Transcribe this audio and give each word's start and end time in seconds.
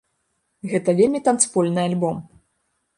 Гэта 0.71 0.89
вельмі 1.01 1.23
танцпольны 1.29 1.81
альбом. 1.89 2.17